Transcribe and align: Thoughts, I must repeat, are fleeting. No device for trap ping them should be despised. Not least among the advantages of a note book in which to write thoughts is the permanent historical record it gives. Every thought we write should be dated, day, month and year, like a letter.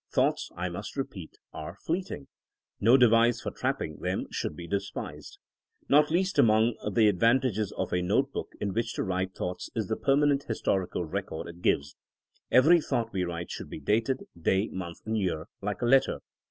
Thoughts, 0.11 0.49
I 0.55 0.67
must 0.67 0.97
repeat, 0.97 1.37
are 1.53 1.75
fleeting. 1.79 2.25
No 2.79 2.97
device 2.97 3.39
for 3.39 3.51
trap 3.51 3.77
ping 3.77 3.97
them 3.97 4.25
should 4.31 4.55
be 4.55 4.67
despised. 4.67 5.37
Not 5.89 6.09
least 6.09 6.39
among 6.39 6.73
the 6.91 7.07
advantages 7.07 7.71
of 7.73 7.93
a 7.93 8.01
note 8.01 8.33
book 8.33 8.51
in 8.59 8.73
which 8.73 8.95
to 8.95 9.03
write 9.03 9.35
thoughts 9.35 9.69
is 9.75 9.89
the 9.89 9.95
permanent 9.95 10.45
historical 10.45 11.05
record 11.05 11.47
it 11.47 11.61
gives. 11.61 11.95
Every 12.49 12.81
thought 12.81 13.13
we 13.13 13.23
write 13.25 13.51
should 13.51 13.69
be 13.69 13.79
dated, 13.79 14.23
day, 14.35 14.69
month 14.69 15.01
and 15.05 15.19
year, 15.19 15.45
like 15.61 15.83
a 15.83 15.85
letter. 15.85 16.21